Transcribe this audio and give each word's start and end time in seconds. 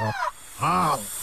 Offside. 0.00 1.19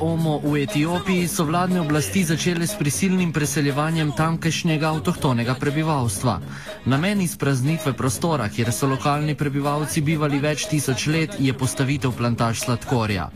Omo 0.00 0.40
v 0.42 0.62
Etiopiji 0.62 1.28
so 1.28 1.44
vladne 1.44 1.80
oblasti 1.80 2.24
začele 2.24 2.66
s 2.66 2.74
prisilnim 2.78 3.32
preseljevanjem 3.32 4.12
tamkajšnjega 4.16 4.88
avtohtonega 4.90 5.54
prebivalstva. 5.54 6.40
Namen 6.84 7.20
izpraznitve 7.20 7.92
prostora, 7.92 8.48
kjer 8.48 8.72
so 8.72 8.86
lokalni 8.86 9.34
prebivalci 9.34 10.00
bivali 10.00 10.38
več 10.38 10.66
tisoč 10.70 11.06
let, 11.06 11.36
je 11.38 11.52
postavitev 11.52 12.12
plantaž 12.16 12.64
sladkorja. 12.64 13.28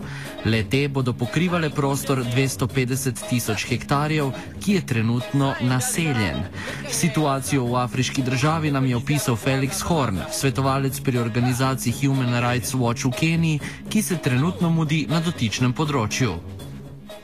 Le 0.44 0.62
te 0.64 0.89
bodo 0.89 1.12
pokrivale 1.12 1.71
prostor 1.71 2.22
250 2.25 3.25
tisoč 3.29 3.67
hektarjev, 3.70 4.32
ki 4.61 4.79
je 4.79 4.86
trenutno 4.86 5.54
naseljen. 5.61 6.45
Situacijo 6.90 7.64
v 7.64 7.76
afriški 7.82 8.22
državi 8.22 8.70
nam 8.70 8.86
je 8.86 8.96
opisal 8.96 9.36
Felix 9.36 9.82
Horn, 9.82 10.20
svetovalec 10.32 11.00
pri 11.00 11.18
organizaciji 11.18 11.95
Human 12.03 12.34
Rights 12.40 12.75
Watch 12.75 13.06
v 13.09 13.14
Keniji, 13.18 13.61
ki 13.88 14.02
se 14.02 14.18
trenutno 14.22 14.68
mudi 14.70 15.06
na 15.08 15.20
dotičnem 15.24 15.72
področju. 15.72 16.36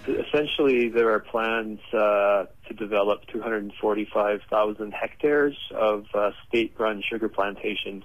Essentially, 0.08 0.88
there 0.88 1.10
are 1.12 1.20
plans 1.20 1.80
uh, 1.92 2.44
to 2.68 2.74
develop 2.74 3.26
245,000 3.32 4.92
hectares 4.92 5.56
of 5.72 6.04
uh, 6.14 6.30
state 6.48 6.72
run 6.78 7.02
sugar 7.04 7.28
plantations 7.28 8.04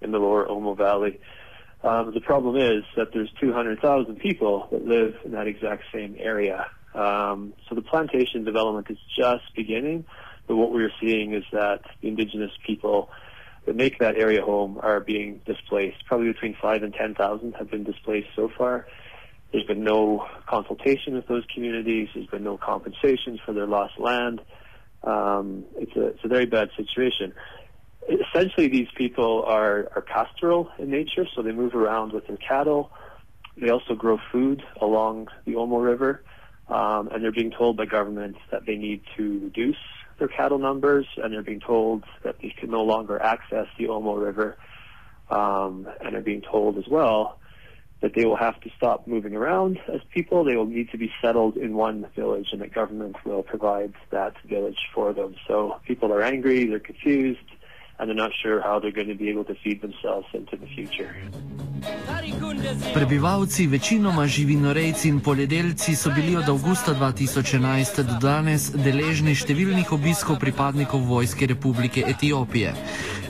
in 0.00 0.10
the 0.10 0.18
lower 0.18 0.46
Omo 0.46 0.76
Valley. 0.76 1.18
Um, 1.82 2.12
the 2.12 2.20
problem 2.20 2.56
is 2.56 2.82
that 2.96 3.12
there's 3.12 3.30
200,000 3.40 4.16
people 4.18 4.68
that 4.72 4.84
live 4.84 5.14
in 5.24 5.32
that 5.32 5.46
exact 5.46 5.84
same 5.92 6.16
area. 6.18 6.66
Um, 6.94 7.54
so 7.68 7.74
the 7.74 7.82
plantation 7.82 8.44
development 8.44 8.88
is 8.90 8.98
just 9.16 9.44
beginning, 9.54 10.04
but 10.48 10.56
what 10.56 10.72
we're 10.72 10.92
seeing 11.00 11.34
is 11.34 11.44
that 11.52 11.82
the 12.00 12.08
indigenous 12.08 12.50
people 12.66 13.10
that 13.68 13.76
make 13.76 13.98
that 13.98 14.16
area 14.16 14.42
home 14.42 14.80
are 14.82 14.98
being 14.98 15.42
displaced. 15.44 15.98
Probably 16.06 16.32
between 16.32 16.56
5 16.60 16.82
and 16.82 16.94
10,000 16.94 17.52
have 17.58 17.70
been 17.70 17.84
displaced 17.84 18.28
so 18.34 18.50
far. 18.56 18.86
There's 19.52 19.66
been 19.66 19.84
no 19.84 20.26
consultation 20.48 21.14
with 21.14 21.28
those 21.28 21.44
communities. 21.54 22.08
There's 22.14 22.26
been 22.28 22.44
no 22.44 22.56
compensation 22.56 23.38
for 23.44 23.52
their 23.52 23.66
lost 23.66 23.92
land. 23.98 24.40
Um, 25.02 25.66
it's, 25.76 25.94
a, 25.96 26.06
it's 26.08 26.24
a 26.24 26.28
very 26.28 26.46
bad 26.46 26.70
situation. 26.78 27.34
Essentially, 28.08 28.68
these 28.68 28.88
people 28.96 29.44
are, 29.46 29.90
are 29.94 30.02
pastoral 30.02 30.70
in 30.78 30.90
nature, 30.90 31.26
so 31.36 31.42
they 31.42 31.52
move 31.52 31.74
around 31.74 32.14
with 32.14 32.26
their 32.26 32.38
cattle. 32.38 32.90
They 33.60 33.68
also 33.68 33.94
grow 33.94 34.18
food 34.32 34.62
along 34.80 35.28
the 35.44 35.52
Omo 35.52 35.84
River, 35.84 36.24
um, 36.68 37.08
and 37.08 37.22
they're 37.22 37.32
being 37.32 37.52
told 37.52 37.76
by 37.76 37.84
governments 37.84 38.38
that 38.50 38.64
they 38.66 38.76
need 38.76 39.02
to 39.18 39.40
reduce 39.40 39.76
their 40.18 40.28
cattle 40.28 40.58
numbers, 40.58 41.06
and 41.16 41.32
they're 41.32 41.42
being 41.42 41.60
told 41.60 42.04
that 42.24 42.36
they 42.40 42.50
can 42.50 42.70
no 42.70 42.82
longer 42.82 43.20
access 43.20 43.66
the 43.78 43.84
Omo 43.84 44.20
River, 44.20 44.56
um, 45.30 45.88
and 46.00 46.16
are 46.16 46.20
being 46.20 46.42
told 46.42 46.78
as 46.78 46.88
well 46.88 47.38
that 48.00 48.14
they 48.14 48.24
will 48.24 48.36
have 48.36 48.60
to 48.60 48.70
stop 48.76 49.06
moving 49.06 49.34
around 49.34 49.78
as 49.92 50.00
people. 50.14 50.44
They 50.44 50.56
will 50.56 50.66
need 50.66 50.90
to 50.90 50.98
be 50.98 51.10
settled 51.20 51.56
in 51.56 51.74
one 51.74 52.06
village, 52.14 52.48
and 52.52 52.60
the 52.60 52.68
government 52.68 53.16
will 53.24 53.42
provide 53.42 53.92
that 54.10 54.34
village 54.44 54.78
for 54.94 55.12
them. 55.12 55.34
So 55.48 55.80
people 55.84 56.12
are 56.12 56.22
angry, 56.22 56.66
they're 56.66 56.78
confused, 56.78 57.40
and 57.98 58.08
they're 58.08 58.16
not 58.16 58.30
sure 58.40 58.60
how 58.60 58.78
they're 58.78 58.92
going 58.92 59.08
to 59.08 59.16
be 59.16 59.28
able 59.30 59.44
to 59.44 59.54
feed 59.56 59.82
themselves 59.82 60.28
into 60.32 60.56
the 60.56 60.66
future. 60.66 61.16
Prebivalci, 62.94 63.66
večinoma 63.66 64.26
živinorejci 64.26 65.08
in 65.08 65.20
poljedelci, 65.20 65.96
so 65.96 66.10
bili 66.10 66.36
od 66.36 66.48
avgusta 66.48 66.94
2011 66.94 68.02
do 68.02 68.18
danes 68.20 68.70
deležni 68.74 69.34
številnih 69.34 69.92
obiskov 69.92 70.38
pripadnikov 70.38 71.00
Vojske 71.06 71.46
Republike 71.46 72.04
Etiopije. 72.06 72.74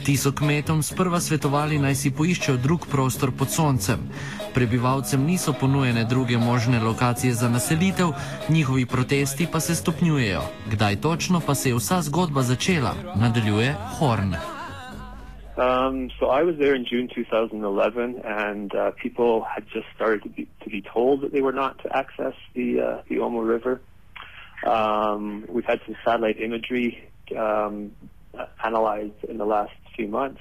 Ti 0.05 0.17
so 0.17 0.33
kmetom 0.33 0.83
sprva 0.83 1.21
svetovali 1.21 1.79
naj 1.79 1.95
si 1.95 2.11
poiščejo 2.11 2.57
drug 2.57 2.87
prostor 2.91 3.33
pod 3.33 3.51
soncem. 3.51 4.09
Prebivalcem 4.55 5.25
niso 5.25 5.53
ponujene 5.53 6.05
druge 6.05 6.39
možne 6.39 6.81
lokacije 6.81 7.35
za 7.35 7.49
naselitev, 7.49 8.15
njihovi 8.49 8.87
protesti 8.87 9.47
pa 9.53 9.61
se 9.61 9.75
stopnjujejo. 9.75 10.43
Kdaj 10.71 11.01
točno 11.01 11.41
pa 11.41 11.55
se 11.55 11.69
je 11.69 11.75
vsa 11.75 12.03
zgodba 12.03 12.43
začela, 12.43 12.95
nadaljuje 13.17 13.77
Horn. 13.99 14.58
Um, 15.59 16.11
so 16.21 16.27
I 16.27 16.45
was 16.45 16.57
there 16.57 16.75
in 16.75 16.87
June 16.87 17.09
2011, 17.13 18.23
and 18.25 18.73
uh, 18.75 18.93
people 18.93 19.43
had 19.43 19.65
just 19.73 19.87
started 19.97 20.23
to 20.23 20.29
be, 20.29 20.49
to 20.63 20.71
be 20.71 20.83
told 20.83 21.23
that 21.23 21.33
they 21.33 21.41
were 21.41 21.53
not 21.53 21.83
to 21.83 21.97
access 21.97 22.35
the 22.55 22.81
uh, 22.81 23.03
the 23.09 23.17
Omo 23.17 23.47
River. 23.47 23.81
Um, 24.65 25.47
we've 25.49 25.65
had 25.65 25.81
some 25.85 25.97
satellite 26.05 26.41
imagery 26.41 27.11
um, 27.37 27.93
analyzed 28.63 29.25
in 29.29 29.39
the 29.39 29.47
last 29.47 29.73
few 29.97 30.07
months 30.07 30.41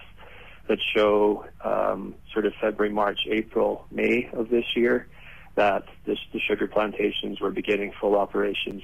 that 0.67 0.77
show 0.95 1.45
um, 1.63 2.13
sort 2.31 2.45
of 2.45 2.53
February, 2.61 2.93
March, 2.93 3.19
April, 3.27 3.85
May 3.89 4.29
of 4.33 4.49
this 4.49 4.65
year 4.75 5.07
that 5.55 5.85
the 6.05 6.15
sugar 6.47 6.67
plantations 6.67 7.41
were 7.41 7.49
beginning 7.49 7.91
full 7.99 8.15
operations 8.15 8.83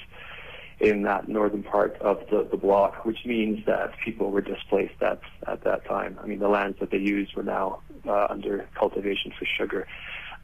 in 0.80 1.04
that 1.04 1.28
northern 1.28 1.64
part 1.64 1.96
of 2.02 2.20
the, 2.30 2.48
the 2.50 2.58
block, 2.58 3.06
which 3.06 3.26
means 3.26 3.66
that 3.66 3.94
people 4.04 4.32
were 4.32 4.42
displaced 4.42 5.02
at, 5.02 5.22
at 5.48 5.64
that 5.64 5.86
time. 5.86 6.20
I 6.22 6.28
mean, 6.28 6.40
the 6.40 6.50
lands 6.50 6.80
that 6.80 6.92
they 6.92 6.98
used 6.98 7.36
were 7.36 7.44
now 7.44 7.80
uh, 8.08 8.28
under 8.30 8.68
cultivation 8.78 9.32
for 9.38 9.46
sugar. 9.46 9.88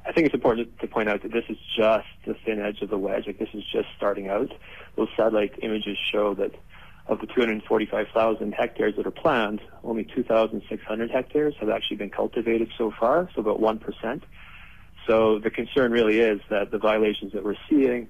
I 0.05 0.11
think 0.11 0.25
it's 0.25 0.33
important 0.33 0.79
to 0.79 0.87
point 0.87 1.09
out 1.09 1.23
that 1.23 1.31
this 1.31 1.43
is 1.49 1.57
just 1.77 2.07
the 2.25 2.35
thin 2.45 2.59
edge 2.59 2.81
of 2.81 2.89
the 2.89 2.97
wedge. 2.97 3.27
Like 3.27 3.37
this 3.37 3.49
is 3.53 3.63
just 3.71 3.87
starting 3.97 4.29
out. 4.29 4.51
Those 4.95 5.09
satellite 5.17 5.59
images 5.61 5.97
show 6.11 6.33
that 6.35 6.53
of 7.07 7.19
the 7.19 7.27
245,000 7.27 8.53
hectares 8.53 8.95
that 8.95 9.05
are 9.05 9.11
planned, 9.11 9.61
only 9.83 10.03
2,600 10.03 11.11
hectares 11.11 11.55
have 11.59 11.69
actually 11.69 11.97
been 11.97 12.11
cultivated 12.11 12.69
so 12.77 12.93
far, 12.97 13.29
so 13.33 13.41
about 13.41 13.59
1%. 13.59 14.21
So 15.07 15.39
the 15.39 15.49
concern 15.49 15.91
really 15.91 16.19
is 16.19 16.39
that 16.49 16.69
the 16.69 16.77
violations 16.77 17.33
that 17.33 17.43
we're 17.43 17.55
seeing 17.67 18.09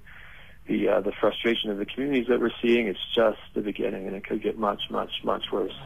the 0.70 0.88
uh, 0.88 1.02
the 1.02 1.12
frustration 1.22 1.72
of 1.72 1.78
the 1.78 1.86
communities 1.86 2.28
that 2.30 2.40
we're 2.40 2.58
seeing. 2.62 2.88
It's 2.88 3.06
just 3.16 3.42
the 3.56 3.62
beginning, 3.62 4.08
and 4.08 4.16
it 4.16 4.24
could 4.28 4.42
get 4.42 4.58
much, 4.58 4.82
much, 4.90 5.14
much 5.24 5.46
worse. 5.52 5.78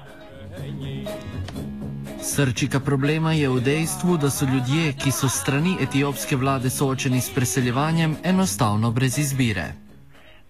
Srčika 2.22 2.80
problema 2.80 3.34
je 3.34 3.50
v 3.50 3.60
dejstvu, 3.60 4.18
da 4.18 4.30
so 4.30 4.46
ljudje, 4.46 4.94
ki 5.04 5.12
so 5.12 5.28
strani 5.28 5.78
etiopske 5.82 6.36
vlade 6.36 6.70
soočeni 6.70 7.22
s 7.22 7.34
preseljevanjem, 7.36 8.16
enostavno 8.24 8.92
brez 8.92 9.18
izbire. 9.18 9.74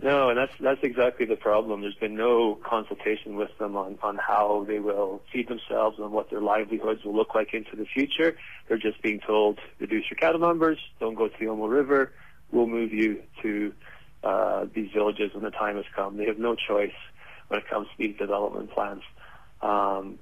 No, 0.04 0.30
and 0.30 0.38
that's 0.38 0.58
that's 0.60 0.84
exactly 0.84 1.26
the 1.26 1.40
problem. 1.40 1.82
There's 1.82 2.00
been 2.00 2.16
no 2.16 2.60
consultation 2.70 3.38
with 3.38 3.54
them 3.58 3.78
on, 3.78 3.98
on 4.04 4.18
how 4.18 4.66
they 4.68 4.80
will 4.80 5.22
feed 5.32 5.48
themselves 5.48 5.98
and 5.98 6.12
what 6.12 6.30
their 6.30 6.42
livelihoods 6.42 7.06
will 7.06 7.16
look 7.16 7.34
like 7.36 7.54
into 7.54 7.76
the 7.78 7.86
future. 7.86 8.36
They're 8.68 8.84
just 8.90 9.02
being 9.02 9.22
told, 9.22 9.60
reduce 9.80 10.06
your 10.12 10.18
cattle 10.18 10.42
numbers, 10.42 10.80
don't 11.00 11.16
go 11.16 11.28
to 11.30 11.38
the 11.40 11.46
Omo 11.46 11.70
River, 11.70 12.12
we'll 12.52 12.68
move 12.68 12.92
you 12.92 13.24
to 13.42 13.74
uh, 14.24 14.66
these 14.74 14.90
villages 14.94 15.34
when 15.34 15.44
the 15.44 15.52
time 15.52 15.76
has 15.76 15.86
come. 15.96 16.18
They 16.18 16.26
have 16.26 16.40
no 16.40 16.56
choice 16.56 16.94
when 17.48 17.60
it 17.60 17.70
comes 17.70 17.88
to 17.88 17.94
these 17.98 18.18
development 18.18 18.72
plans. 18.72 19.02
Um, 19.62 20.20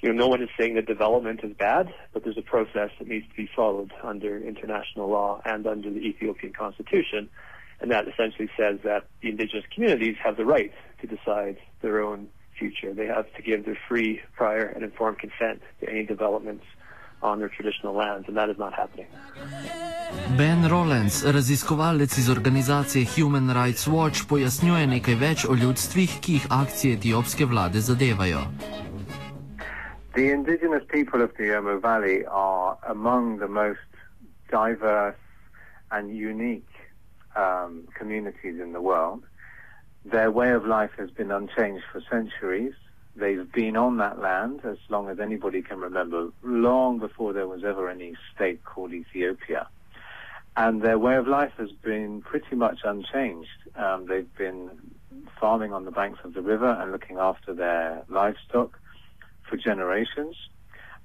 you 0.00 0.12
know, 0.12 0.16
no 0.16 0.28
one 0.28 0.42
is 0.42 0.50
saying 0.58 0.74
that 0.74 0.86
development 0.86 1.40
is 1.42 1.56
bad, 1.56 1.92
but 2.12 2.24
there's 2.24 2.36
a 2.36 2.42
process 2.42 2.90
that 2.98 3.08
needs 3.08 3.26
to 3.28 3.34
be 3.34 3.48
followed 3.56 3.92
under 4.02 4.38
international 4.38 5.08
law 5.08 5.40
and 5.44 5.66
under 5.66 5.90
the 5.90 6.00
Ethiopian 6.00 6.52
constitution, 6.52 7.30
and 7.80 7.90
that 7.90 8.06
essentially 8.06 8.48
says 8.56 8.78
that 8.84 9.06
the 9.22 9.30
indigenous 9.30 9.64
communities 9.74 10.16
have 10.22 10.36
the 10.36 10.44
right 10.44 10.72
to 11.00 11.06
decide 11.06 11.56
their 11.80 12.02
own 12.02 12.28
future. 12.58 12.92
They 12.92 13.06
have 13.06 13.32
to 13.34 13.42
give 13.42 13.64
their 13.64 13.78
free, 13.88 14.20
prior, 14.36 14.66
and 14.66 14.84
informed 14.84 15.18
consent 15.18 15.62
to 15.80 15.88
any 15.88 16.04
developments 16.04 16.64
on 17.24 17.38
their 17.38 17.48
traditional 17.48 17.94
lands, 17.94 18.28
and 18.28 18.36
that 18.36 18.50
is 18.50 18.58
not 18.58 18.72
happening. 18.74 19.06
Ben 20.38 20.68
Rollins, 20.70 21.24
raziskovalec 21.24 22.18
iz 22.18 22.30
organizacije 22.30 23.06
Human 23.16 23.50
Rights 23.50 23.86
Watch, 23.86 24.28
pojasnjuje 24.28 24.86
nekaj 24.86 25.14
več 25.14 25.44
o 25.48 25.54
ljudstvih, 25.54 26.20
ki 26.20 26.32
jih 26.32 26.46
akcije 26.50 26.94
etiopske 26.98 27.44
vlade 27.46 27.80
zadevajo. 27.80 28.44
The 30.14 30.30
indigenous 30.32 30.84
people 30.92 31.24
of 31.24 31.30
the 31.38 31.50
Omo 31.58 31.80
Valley 31.80 32.24
are 32.30 32.76
among 32.86 33.38
the 33.38 33.48
most 33.48 33.90
diverse 34.50 35.18
and 35.90 36.10
unique 36.10 36.74
um, 37.36 37.88
communities 37.98 38.60
in 38.60 38.72
the 38.72 38.80
world. 38.80 39.22
Their 40.04 40.30
way 40.30 40.52
of 40.52 40.66
life 40.66 40.92
has 40.98 41.10
been 41.10 41.30
unchanged 41.32 41.84
for 41.90 42.00
centuries. 42.10 42.74
They've 43.16 43.50
been 43.50 43.76
on 43.76 43.98
that 43.98 44.18
land 44.18 44.60
as 44.64 44.78
long 44.88 45.08
as 45.08 45.20
anybody 45.20 45.62
can 45.62 45.78
remember, 45.78 46.30
long 46.42 46.98
before 46.98 47.32
there 47.32 47.46
was 47.46 47.62
ever 47.64 47.88
any 47.88 48.14
state 48.34 48.64
called 48.64 48.92
Ethiopia. 48.92 49.68
And 50.56 50.82
their 50.82 50.98
way 50.98 51.16
of 51.16 51.26
life 51.26 51.52
has 51.58 51.70
been 51.70 52.22
pretty 52.22 52.56
much 52.56 52.80
unchanged. 52.84 53.48
Um, 53.76 54.06
they've 54.06 54.32
been 54.36 54.70
farming 55.40 55.72
on 55.72 55.84
the 55.84 55.90
banks 55.90 56.20
of 56.24 56.34
the 56.34 56.42
river 56.42 56.70
and 56.80 56.92
looking 56.92 57.18
after 57.18 57.54
their 57.54 58.04
livestock 58.08 58.78
for 59.48 59.56
generations. 59.56 60.36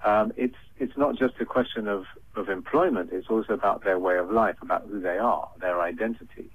Um, 0.04 0.32
it's 0.38 0.56
it's 0.80 0.98
not 0.98 1.18
just 1.18 1.36
a 1.42 1.46
question 1.46 1.88
of, 1.88 2.06
of 2.36 2.48
employment. 2.50 3.10
It's 3.12 3.28
also 3.30 3.54
about 3.54 3.84
their 3.84 4.00
way 4.00 4.18
of 4.18 4.32
life, 4.32 4.56
about 4.62 4.88
who 4.90 5.02
they 5.02 5.18
are, 5.18 5.50
their 5.60 5.82
identity. 5.82 6.50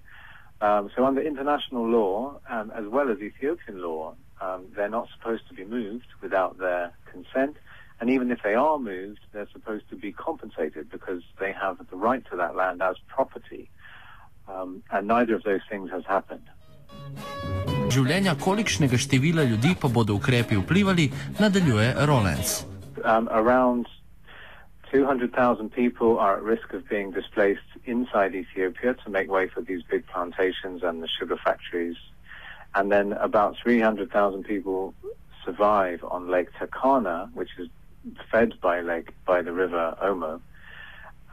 Um, 0.62 0.90
so 0.96 1.04
under 1.04 1.20
international 1.20 1.86
law, 1.86 2.40
um, 2.48 2.72
as 2.74 2.86
well 2.86 3.10
as 3.10 3.18
Ethiopian 3.18 3.82
law, 3.82 4.14
um, 4.40 4.66
they're 4.74 4.88
not 4.88 5.08
supposed 5.16 5.48
to 5.48 5.54
be 5.54 5.64
moved 5.64 6.06
without 6.20 6.58
their 6.58 6.92
consent. 7.10 7.56
And 8.00 8.10
even 8.10 8.30
if 8.30 8.40
they 8.42 8.54
are 8.54 8.78
moved, 8.78 9.20
they're 9.32 9.48
supposed 9.52 9.88
to 9.90 9.96
be 9.96 10.12
compensated 10.12 10.90
because 10.90 11.22
they 11.38 11.52
have 11.52 11.78
the 11.90 11.96
right 11.96 12.24
to 12.30 12.36
that 12.36 12.56
land 12.56 12.82
as 12.82 12.96
property. 13.06 13.70
Um, 14.48 14.82
and 14.90 15.06
neither 15.06 15.34
of 15.34 15.42
those 15.44 15.62
things 15.70 15.90
has 15.90 16.04
happened. 16.04 16.48
Življenja 17.94 18.34
kolikšnega 18.40 18.98
števila 18.98 19.44
ljudi 19.46 19.74
pa 19.80 19.88
bodo 19.88 20.16
ukrepi 20.18 20.56
vplivali, 20.56 21.10
nadaljuje 21.38 21.92
Rawlence. 22.08 22.64
Um, 23.04 23.28
around 23.30 23.86
200,000 24.90 25.70
people 25.70 26.18
are 26.18 26.36
at 26.36 26.42
risk 26.42 26.72
of 26.72 26.88
being 26.88 27.10
displaced 27.10 27.70
inside 27.84 28.34
Ethiopia 28.34 28.94
to 28.94 29.10
make 29.10 29.28
way 29.30 29.48
for 29.48 29.60
these 29.60 29.82
big 29.82 30.06
plantations 30.06 30.82
and 30.82 31.02
the 31.02 31.08
sugar 31.18 31.36
factories. 31.36 31.96
And 32.74 32.90
then 32.90 33.12
about 33.12 33.56
300,000 33.62 34.44
people 34.44 34.94
survive 35.44 36.04
on 36.04 36.28
Lake 36.28 36.48
Turkana, 36.58 37.32
which 37.34 37.50
is 37.58 37.68
fed 38.30 38.60
by 38.60 38.80
lake 38.80 39.10
by 39.24 39.42
the 39.42 39.52
river 39.52 39.96
Omo. 40.02 40.40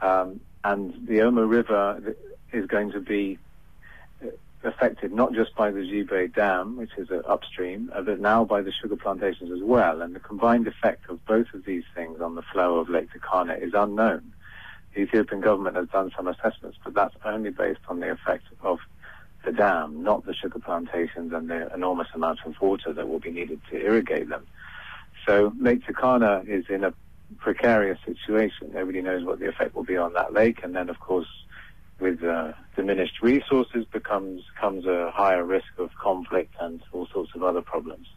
Um, 0.00 0.40
and 0.64 1.06
the 1.06 1.18
Omo 1.18 1.48
River 1.48 2.14
is 2.52 2.66
going 2.66 2.92
to 2.92 3.00
be 3.00 3.38
affected 4.64 5.12
not 5.12 5.32
just 5.32 5.54
by 5.56 5.70
the 5.70 5.80
Gibe 5.80 6.34
Dam, 6.34 6.76
which 6.76 6.90
is 6.96 7.10
uh, 7.10 7.16
upstream, 7.26 7.90
uh, 7.94 8.02
but 8.02 8.20
now 8.20 8.44
by 8.44 8.62
the 8.62 8.72
sugar 8.72 8.96
plantations 8.96 9.50
as 9.50 9.62
well. 9.62 10.02
And 10.02 10.14
the 10.14 10.20
combined 10.20 10.66
effect 10.66 11.08
of 11.08 11.24
both 11.26 11.52
of 11.54 11.64
these 11.64 11.84
things 11.94 12.20
on 12.20 12.34
the 12.34 12.42
flow 12.42 12.78
of 12.78 12.88
Lake 12.88 13.08
Turkana 13.12 13.60
is 13.60 13.72
unknown. 13.74 14.32
The 14.94 15.02
Ethiopian 15.02 15.40
government 15.40 15.76
has 15.76 15.88
done 15.88 16.12
some 16.16 16.28
assessments, 16.28 16.78
but 16.84 16.94
that's 16.94 17.14
only 17.24 17.50
based 17.50 17.80
on 17.88 18.00
the 18.00 18.10
effect 18.10 18.44
of 18.62 18.78
the 19.44 19.52
dam, 19.52 20.02
not 20.02 20.24
the 20.24 20.34
sugar 20.34 20.58
plantations 20.58 21.32
and 21.32 21.48
the 21.48 21.72
enormous 21.74 22.08
amount 22.14 22.40
of 22.46 22.60
water 22.60 22.92
that 22.92 23.08
will 23.08 23.20
be 23.20 23.30
needed 23.30 23.60
to 23.70 23.76
irrigate 23.76 24.28
them. 24.28 24.46
So 25.26 25.52
Lake 25.60 25.82
Turkana 25.86 26.46
is 26.48 26.64
in 26.68 26.84
a 26.84 26.92
precarious 27.38 27.98
situation. 28.04 28.70
Nobody 28.72 29.00
knows 29.02 29.24
what 29.24 29.38
the 29.38 29.48
effect 29.48 29.74
will 29.74 29.84
be 29.84 29.96
on 29.96 30.12
that 30.14 30.32
lake, 30.32 30.60
and 30.62 30.74
then 30.74 30.88
of 30.88 31.00
course 31.00 31.28
with 32.00 32.22
uh, 32.24 32.52
diminished 32.76 33.22
resources 33.22 33.84
becomes 33.92 34.42
comes 34.60 34.86
a 34.86 35.10
higher 35.12 35.44
risk 35.44 35.72
of 35.78 35.90
conflict 36.02 36.52
and 36.60 36.82
all 36.92 37.06
sorts 37.12 37.30
of 37.34 37.42
other 37.42 37.62
problems. 37.62 38.08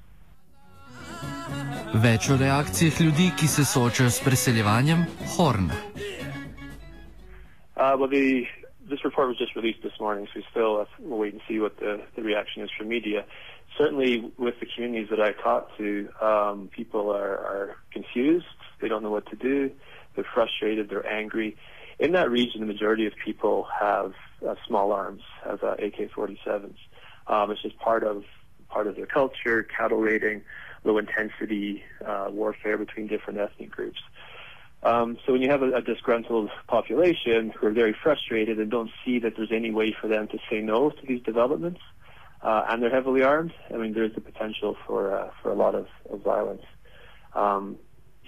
Več 1.94 2.30
o 2.30 2.36
reakcijah 2.38 3.02
ljudi, 3.02 3.32
ki 3.38 3.48
se 3.48 3.66
soočajo 3.66 4.10
s 4.10 4.20
preseljevanjem, 4.24 5.06
Horne. 5.36 5.74
Uh, 7.76 7.96
well, 8.00 8.08
the, 8.08 8.48
this 8.90 9.04
report 9.04 9.28
was 9.28 9.38
just 9.38 9.56
released 9.56 9.84
this 9.84 10.00
morning, 10.00 10.28
so 10.28 10.40
we 10.40 10.46
still 10.52 10.82
uh, 10.82 10.86
we'll 11.00 11.20
wait 11.20 11.34
and 11.34 11.42
see 11.48 11.60
what 11.60 11.78
the, 11.78 12.02
the 12.16 12.22
reaction 12.22 12.64
is 12.64 12.70
from 12.78 12.88
media. 12.88 13.26
Certainly, 13.78 14.32
with 14.38 14.60
the 14.60 14.66
communities 14.66 15.10
that 15.10 15.20
I 15.20 15.32
talked 15.32 15.78
to, 15.78 16.10
um, 16.22 16.70
people 16.74 17.12
are, 17.12 17.38
are 17.38 17.76
confused. 17.92 18.46
They 18.80 18.88
don't 18.88 19.04
know 19.04 19.12
what 19.12 19.28
to 19.32 19.36
do. 19.36 19.72
They're 20.16 20.26
frustrated. 20.34 20.90
They're 20.90 21.06
angry 21.06 21.58
in 22.00 22.12
that 22.12 22.30
region, 22.30 22.62
the 22.62 22.68
majority 22.68 23.06
of 23.06 23.14
people 23.24 23.68
have 23.80 24.14
uh, 24.46 24.56
small 24.68 24.92
arms, 24.92 25.22
have 25.44 25.64
uh, 25.64 25.74
AK-47s. 25.74 26.76
Um, 27.28 27.52
it's 27.52 27.62
just 27.62 27.78
part 27.80 28.04
of 28.04 28.24
part 28.70 28.88
of 28.88 28.96
their 28.96 29.06
culture, 29.06 29.64
cattle 29.64 30.00
raiding, 30.00 30.42
low 30.84 30.98
intensity 30.98 31.84
uh, 32.06 32.28
warfare 32.30 32.78
between 32.78 33.08
different 33.08 33.40
ethnic 33.40 33.72
groups. 33.72 34.00
Um, 34.86 35.18
so 35.26 35.34
when 35.34 35.42
you 35.42 35.50
have 35.50 35.64
a, 35.64 35.78
a, 35.78 35.82
disgruntled 35.82 36.52
population 36.68 37.50
who 37.50 37.66
are 37.66 37.72
very 37.72 37.96
frustrated 38.04 38.60
and 38.60 38.70
don't 38.70 38.92
see 39.04 39.18
that 39.18 39.36
there's 39.36 39.52
any 39.52 39.72
way 39.72 39.96
for 40.00 40.08
them 40.08 40.28
to 40.28 40.38
say 40.48 40.62
no 40.62 40.92
to 40.92 41.06
these 41.08 41.24
developments, 41.24 41.82
uh, 42.44 42.66
and 42.70 42.84
they're 42.84 42.92
heavily 42.92 43.24
armed, 43.24 43.52
I 43.74 43.78
mean, 43.78 43.94
there's 43.94 44.14
the 44.14 44.22
potential 44.22 44.78
for 44.86 45.16
uh, 45.16 45.32
for 45.42 45.50
a 45.50 45.56
lot 45.56 45.74
of, 45.74 45.88
of 46.12 46.22
violence. 46.22 46.62
Um, 47.34 47.78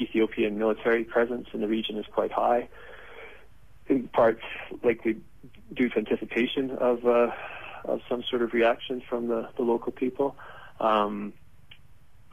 Ethiopian 0.02 0.58
military 0.58 1.04
presence 1.04 1.48
in 1.54 1.62
the 1.62 1.68
region 1.68 1.98
is 1.98 2.06
quite 2.12 2.32
high 2.32 2.70
in 3.88 4.08
part 4.08 4.40
likely 4.84 5.18
due 5.74 5.90
to 5.90 5.98
anticipation 5.98 6.72
of 6.72 7.06
uh, 7.06 7.32
of 7.86 8.02
some 8.10 8.24
sort 8.24 8.42
of 8.42 8.54
reaction 8.54 9.02
from 9.08 9.28
the, 9.28 9.48
the 9.58 9.64
local 9.64 9.92
people. 9.92 10.36
Um, 10.80 11.34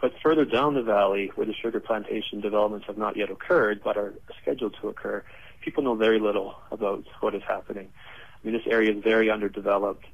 but 0.04 0.12
further 0.22 0.44
down 0.44 0.74
the 0.74 0.82
valley, 0.82 1.32
where 1.34 1.46
the 1.46 1.54
sugar 1.54 1.80
plantation 1.80 2.42
developments 2.42 2.86
have 2.86 2.98
not 2.98 3.16
yet 3.16 3.30
occurred 3.30 3.80
but 3.82 3.96
are 3.96 4.12
scheduled 4.42 4.76
to 4.78 4.88
occur, 4.88 5.24
people 5.62 5.82
know 5.82 5.94
very 5.94 6.20
little 6.20 6.56
about 6.70 7.04
what 7.20 7.34
is 7.34 7.40
happening. 7.48 7.88
I 7.88 8.46
mean, 8.46 8.52
this 8.52 8.66
area 8.70 8.92
is 8.92 9.02
very 9.02 9.30
underdeveloped. 9.30 10.04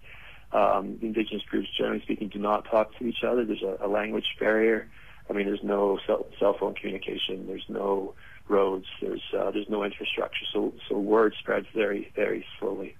Um, 0.52 1.00
indigenous 1.02 1.42
groups, 1.42 1.66
generally 1.76 2.02
speaking, 2.02 2.28
do 2.28 2.38
not 2.38 2.66
talk 2.66 2.96
to 2.98 3.04
each 3.04 3.24
other. 3.24 3.44
There's 3.44 3.64
a, 3.64 3.78
a 3.84 3.88
language 3.88 4.36
barrier. 4.38 4.88
I 5.28 5.32
mean, 5.32 5.46
there's 5.46 5.64
no 5.64 5.98
cell, 6.06 6.24
cell 6.38 6.56
phone 6.56 6.76
communication. 6.76 7.48
There's 7.48 7.68
no 7.68 8.14
roads. 8.46 8.86
There's 9.02 9.22
uh, 9.36 9.50
there's 9.50 9.68
no 9.68 9.82
infrastructure, 9.82 10.44
so 10.52 10.72
so 10.88 10.98
word 11.00 11.34
spreads 11.36 11.66
very 11.74 12.12
very 12.14 12.46
slowly. 12.60 12.94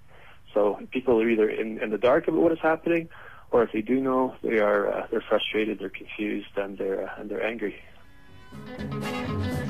So 0.54 0.80
people 0.90 1.22
are 1.22 1.28
either 1.28 1.48
in, 1.48 1.80
in 1.80 1.90
the 1.90 1.98
dark 1.98 2.26
about 2.26 2.40
what 2.40 2.50
is 2.50 2.58
happening, 2.60 3.08
or 3.50 3.62
if 3.62 3.72
they 3.72 3.82
do 3.82 4.00
know, 4.00 4.34
they 4.42 4.58
are 4.58 4.88
uh, 4.88 5.06
they're 5.10 5.24
frustrated, 5.28 5.78
they're 5.78 5.96
confused, 6.02 6.54
and 6.56 6.78
they're 6.78 7.04
uh, 7.04 7.20
and 7.20 7.30
they're 7.30 7.44
angry. 7.44 7.74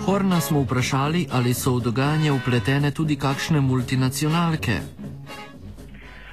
Horna 0.06 0.40
smo 0.40 0.60
vprašali, 0.64 1.26
ali 1.32 1.54
so 1.54 1.76
v 1.76 1.84
dogajanje 1.84 2.32
upletene 2.32 2.90
tudi 2.90 3.16
kakšne 3.16 3.60
multinacionalke. 3.60 4.80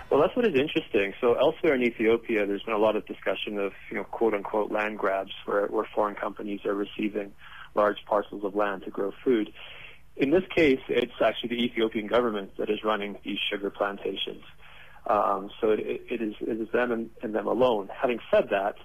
Well, 0.10 0.22
that's 0.22 0.36
what 0.38 0.48
is 0.48 0.56
interesting. 0.56 1.14
So 1.20 1.36
elsewhere 1.36 1.76
in 1.76 1.84
Ethiopia, 1.84 2.48
there's 2.48 2.64
been 2.64 2.74
a 2.74 2.80
lot 2.88 2.96
of 2.96 3.06
discussion 3.06 3.60
of, 3.60 3.74
you 3.92 3.98
know, 3.98 4.06
quote 4.06 4.34
unquote 4.34 4.72
land 4.72 4.98
grabs 4.98 5.34
where, 5.46 5.68
where 5.68 5.86
foreign 5.94 6.16
companies 6.16 6.62
are 6.66 6.74
receiving 6.74 7.34
large 7.76 7.98
parcels 8.06 8.44
of 8.44 8.56
land 8.56 8.84
to 8.86 8.90
grow 8.90 9.12
food. 9.24 9.52
In 10.16 10.32
this 10.32 10.44
case, 10.56 10.80
it's 10.88 11.20
actually 11.22 11.50
the 11.50 11.64
Ethiopian 11.64 12.08
government 12.08 12.52
that 12.58 12.70
is 12.70 12.84
running 12.84 13.18
these 13.24 13.38
sugar 13.52 13.70
plantations. 13.70 14.44
Um, 15.08 15.50
so 15.62 15.72
it, 15.72 15.80
it, 16.10 16.22
is, 16.22 16.36
it 16.42 16.60
is 16.60 16.70
them 16.72 16.92
and, 16.92 17.10
and, 17.22 17.34
them 17.34 17.48
alone. 17.48 17.90
Having 17.94 18.20
said 18.30 18.50
that, 18.50 18.76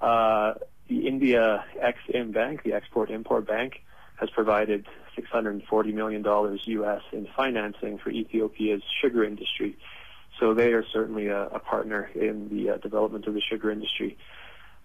uh, 0.00 0.54
the 0.88 1.06
India 1.06 1.64
Ex-Im 1.80 2.32
Bank, 2.32 2.62
the 2.62 2.72
Export-Import 2.72 3.46
Bank, 3.46 3.82
has 4.16 4.30
provided 4.30 4.86
$640 5.16 5.94
million 5.94 6.24
U.S. 6.64 7.02
in 7.12 7.28
financing 7.36 7.98
for 7.98 8.10
Ethiopia's 8.10 8.82
sugar 9.02 9.24
industry. 9.24 9.76
So 10.40 10.54
they 10.54 10.72
are 10.72 10.84
certainly 10.92 11.26
a, 11.26 11.46
a 11.48 11.58
partner 11.58 12.10
in 12.14 12.48
the 12.48 12.70
uh, 12.70 12.76
development 12.78 13.26
of 13.26 13.34
the 13.34 13.40
sugar 13.40 13.70
industry. 13.70 14.16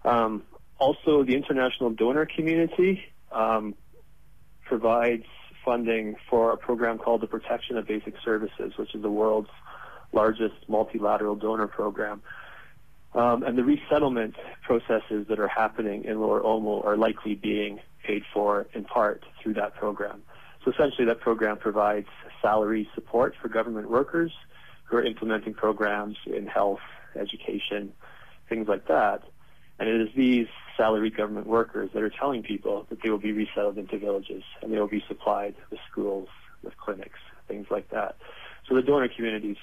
Um, 0.04 0.42
also, 0.78 1.24
the 1.24 1.34
international 1.34 1.90
donor 1.90 2.26
community 2.26 3.02
um, 3.32 3.74
provides 4.66 5.24
funding 5.64 6.16
for 6.28 6.52
a 6.52 6.56
program 6.56 6.98
called 6.98 7.22
the 7.22 7.26
Protection 7.26 7.78
of 7.78 7.86
Basic 7.86 8.14
Services, 8.24 8.74
which 8.76 8.94
is 8.94 9.02
the 9.02 9.10
world's 9.10 9.48
largest 10.14 10.54
multilateral 10.68 11.34
donor 11.34 11.66
program. 11.66 12.22
Um, 13.14 13.42
and 13.42 13.56
the 13.56 13.64
resettlement 13.64 14.34
processes 14.62 15.26
that 15.28 15.38
are 15.38 15.48
happening 15.48 16.04
in 16.04 16.20
Lower 16.20 16.40
Omo 16.40 16.84
are 16.84 16.96
likely 16.96 17.34
being 17.34 17.80
paid 18.02 18.22
for 18.32 18.66
in 18.72 18.84
part 18.84 19.24
through 19.42 19.54
that 19.54 19.74
program. 19.76 20.22
So 20.64 20.72
essentially, 20.72 21.04
that 21.06 21.20
program 21.20 21.58
provides 21.58 22.08
salary 22.40 22.88
support 22.94 23.34
for 23.40 23.48
government 23.48 23.90
workers 23.90 24.32
who 24.84 24.96
are 24.96 25.02
implementing 25.02 25.54
programs 25.54 26.16
in 26.26 26.46
health, 26.46 26.80
education, 27.14 27.92
things 28.48 28.66
like 28.68 28.88
that. 28.88 29.22
And 29.78 29.88
it 29.88 30.00
is 30.00 30.08
these 30.16 30.46
salaried 30.76 31.16
government 31.16 31.46
workers 31.46 31.90
that 31.94 32.02
are 32.02 32.10
telling 32.10 32.42
people 32.42 32.86
that 32.88 33.02
they 33.02 33.10
will 33.10 33.18
be 33.18 33.32
resettled 33.32 33.78
into 33.78 33.98
villages 33.98 34.42
and 34.62 34.72
they 34.72 34.78
will 34.78 34.88
be 34.88 35.04
supplied 35.06 35.54
with 35.70 35.80
schools, 35.90 36.28
with 36.62 36.76
clinics, 36.76 37.18
things 37.46 37.66
like 37.70 37.90
that. 37.90 38.16
So 38.68 38.74
the 38.74 38.82
donor 38.82 39.08
communities, 39.08 39.56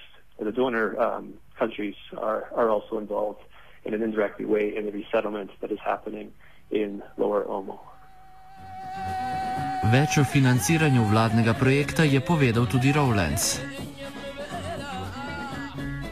the 0.45 0.51
donor 0.51 0.99
um, 0.99 1.33
countries 1.57 1.95
are, 2.17 2.49
are 2.55 2.69
also 2.69 2.97
involved 2.97 3.41
in 3.85 3.93
an 3.93 4.01
indirect 4.01 4.39
way 4.41 4.75
in 4.75 4.85
the 4.85 4.91
resettlement 4.91 5.51
that 5.61 5.71
is 5.71 5.79
happening 5.83 6.31
in 6.69 7.01
Lower 7.17 7.43
Omo. 7.45 7.79
Več 9.91 10.17
o 10.17 10.23
financiranju 10.23 11.03
vladnega 11.09 11.53
projekta 11.57 12.03
je 12.03 12.21
povedal 12.21 12.69
tudi 12.69 12.93
Rawlence. 12.93 13.59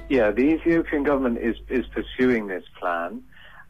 Yeah, 0.10 0.32
the 0.32 0.58
Ethiopian 0.58 1.04
government 1.04 1.38
is, 1.38 1.56
is 1.70 1.86
pursuing 1.94 2.48
this 2.48 2.66
plan. 2.80 3.22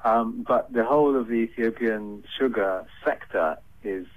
Um, 0.06 0.46
but 0.48 0.72
the 0.72 0.86
whole 0.86 1.20
of 1.20 1.28
the 1.28 1.44
Ethiopian 1.44 2.24
sugar 2.40 2.86
sector 3.04 3.58
is 3.84 4.08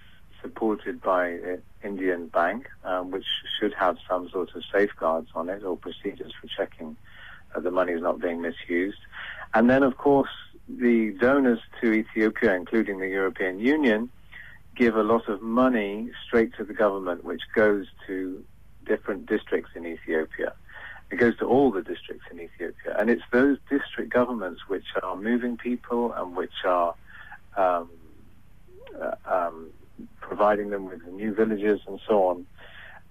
supported 0.41 1.03
by 1.03 1.27
an 1.43 1.63
Indian 1.85 2.29
bank, 2.29 2.69
um, 2.85 3.11
which 3.11 3.27
should 3.59 3.75
have 3.75 3.97
some 4.09 4.29
sort 4.31 4.55
of 4.55 4.63
safeguards 4.73 5.29
on 5.35 5.49
it 5.49 5.63
or 5.63 5.77
procedures 5.77 6.33
for 6.41 6.47
checking 6.47 6.97
that 7.55 7.63
the 7.63 7.71
money 7.71 7.93
is 7.93 8.03
not 8.03 8.21
being 8.21 8.41
misused. 8.41 8.99
And 9.55 9.69
then, 9.69 9.83
of 9.83 9.97
course, 9.97 10.31
the 10.69 11.17
donors 11.21 11.61
to 11.81 11.93
Ethiopia, 11.93 12.55
including 12.55 13.01
the 13.01 13.09
European 13.09 13.59
Union, 13.59 14.11
give 14.75 14.97
a 14.97 15.03
lot 15.03 15.29
of 15.29 15.43
money 15.43 16.11
straight 16.27 16.55
to 16.57 16.65
the 16.65 16.73
government, 16.73 17.25
which 17.25 17.43
goes 17.55 17.87
to 18.07 18.43
different 18.85 19.27
districts 19.27 19.73
in 19.75 19.87
Ethiopia. 19.87 20.55
It 21.11 21.17
goes 21.17 21.37
to 21.39 21.45
all 21.47 21.71
the 21.71 21.83
districts 21.83 22.25
in 22.31 22.41
Ethiopia, 22.41 22.97
and 22.99 23.11
it's 23.11 23.23
those 23.31 23.59
district 23.69 24.11
governments 24.11 24.63
which 24.69 24.87
are 25.03 25.15
moving 25.15 25.59
people 25.59 26.13
and 26.13 26.35
which 26.35 26.65
are 26.65 26.95
um, 27.57 27.91
uh, 28.99 29.15
um, 29.27 29.71
providing 30.21 30.71
them 30.71 30.87
with 30.87 31.07
new 31.07 31.35
villages 31.35 31.81
and 31.87 32.01
so 32.09 32.25
on. 32.25 32.47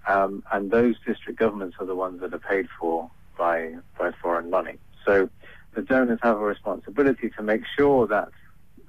Um, 0.08 0.42
and 0.52 0.70
those 0.70 0.96
district 1.06 1.38
governments 1.38 1.76
are 1.78 1.86
the 1.86 1.94
ones 1.94 2.20
that 2.20 2.34
are 2.34 2.38
paid 2.38 2.66
for 2.78 3.10
by 3.38 3.76
by 3.98 4.10
foreign 4.22 4.50
money. 4.50 4.78
So 5.06 5.28
the 5.74 5.82
donors 5.82 6.18
have 6.22 6.36
a 6.36 6.44
responsibility 6.44 7.30
to 7.36 7.42
make 7.42 7.62
sure 7.76 8.06
that 8.08 8.28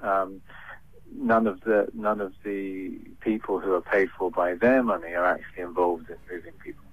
um, 0.02 0.42
none 1.16 1.48
of 1.48 1.62
the 1.62 1.88
none 1.94 2.22
of 2.22 2.34
the 2.44 2.98
people 3.22 3.60
who 3.60 3.74
are 3.74 3.82
paid 3.82 4.10
for 4.18 4.32
by 4.32 4.56
their 4.56 4.84
money 4.84 5.14
are 5.14 5.26
actually 5.26 5.64
involved 5.64 6.10
in 6.10 6.18
moving 6.32 6.54
people. 6.64 6.84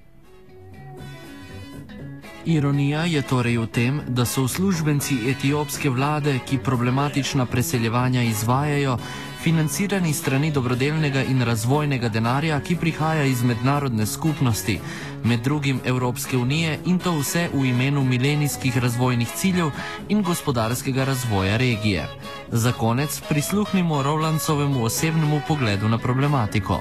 Ironija 2.47 3.05
je 3.05 3.23
torej 3.23 3.59
v 3.59 3.67
tem, 3.67 4.00
da 4.09 4.25
so 4.25 4.43
uslužbenci 4.49 5.29
etiopske 5.31 5.90
vlade, 5.90 6.38
ki 6.49 6.59
problematična 6.64 7.47
preseljevanja 7.47 8.23
izvajajo, 8.23 8.97
financirani 9.42 10.12
strani 10.12 10.50
dobrodelnega 10.52 11.23
in 11.23 11.42
razvojnega 11.42 12.09
denarja, 12.09 12.61
ki 12.61 12.76
prihaja 12.80 13.25
iz 13.25 13.42
mednarodne 13.44 14.06
skupnosti, 14.06 14.80
med 15.25 15.40
drugim 15.40 15.80
Evropske 15.85 16.37
unije 16.37 16.78
in 16.87 16.99
to 16.99 17.12
vse 17.18 17.49
v 17.54 17.64
imenu 17.70 18.04
milenijskih 18.04 18.78
razvojnih 18.78 19.28
ciljev 19.28 19.70
in 20.09 20.23
gospodarskega 20.23 21.04
razvoja 21.04 21.56
regije. 21.56 22.04
Za 22.49 22.73
konec 22.73 23.20
prisluhnimo 23.28 24.02
Rolandsovemu 24.02 24.85
osebnemu 24.85 25.40
pogledu 25.49 25.88
na 25.88 25.99
problematiko. 25.99 26.80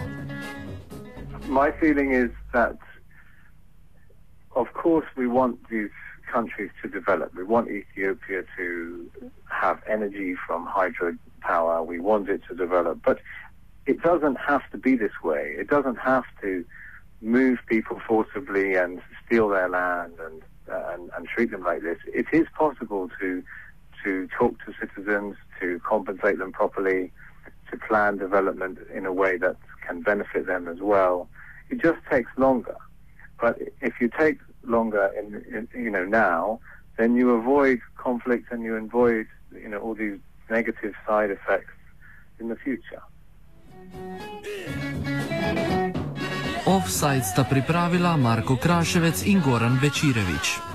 My 1.50 1.72
feeling 1.80 2.12
is 2.14 2.32
that 2.52 2.78
of 4.56 4.68
course, 4.84 5.08
we 5.16 5.28
want 5.28 5.56
these 5.70 5.96
countries 6.34 6.72
to 6.82 6.88
develop. 6.90 7.30
We 7.36 7.44
want 7.44 7.68
Ethiopia 7.70 8.44
to 8.58 8.68
have 9.62 9.78
energy 9.88 10.36
from 10.46 10.66
hydropower. 11.50 11.86
We 11.86 12.00
want 12.00 12.30
it 12.30 12.42
to 12.50 12.56
develop. 12.56 13.00
But 13.04 13.20
it 13.86 14.02
doesn't 14.02 14.36
have 14.36 14.62
to 14.72 14.78
be 14.78 14.96
this 14.96 15.12
way. 15.24 15.56
It 15.58 15.70
doesn't 15.70 15.98
have 15.98 16.26
to 16.42 16.66
move 17.22 17.60
people 17.68 18.00
forcibly 18.08 18.76
and 18.76 19.02
steal 19.26 19.50
their 19.50 19.70
land 19.70 20.14
and, 20.20 20.42
uh, 20.72 20.94
and, 20.94 21.10
and 21.16 21.28
treat 21.28 21.52
them 21.52 21.64
like 21.64 21.82
this. 21.82 21.98
It 22.08 22.28
is 22.32 22.48
possible 22.58 23.10
to, 23.20 23.44
to 24.04 24.28
talk 24.38 24.64
to 24.66 24.74
citizens, 24.80 25.36
to 25.60 25.80
compensate 25.86 26.40
them 26.40 26.52
properly, 26.52 27.12
to 27.72 27.78
plan 27.78 28.18
development 28.18 28.80
in 28.94 29.06
a 29.06 29.14
way 29.14 29.38
that 29.38 29.58
can 29.86 30.02
benefit 30.02 30.48
them 30.48 30.68
as 30.68 30.80
well. 30.80 31.28
It 31.70 31.82
just 31.82 32.00
takes 32.10 32.32
longer. 32.38 32.78
But 33.40 33.60
if 33.82 33.94
you 34.00 34.10
take 34.10 34.40
longer 34.64 35.12
in, 35.18 35.68
in, 35.74 35.82
you 35.82 35.90
know 35.90 36.06
now, 36.06 36.60
then 36.98 37.16
you 37.16 37.32
avoid 37.32 37.80
conflict 37.98 38.52
and 38.52 38.64
you 38.64 38.76
avoid 38.76 39.28
you 39.54 39.70
know 39.70 39.80
all 39.80 39.96
these 39.96 40.20
negative 40.50 40.94
side 41.06 41.32
effects 41.32 41.78
in 42.40 42.50
the 42.50 42.58
future. 42.62 43.02
Offside 46.70 47.26
sta 47.26 47.44
pripravila 47.44 48.14
Marko 48.18 48.54
Kraševec 48.54 49.26
in 49.26 49.42
Goran 49.42 49.82
Večirevič. 49.82 50.69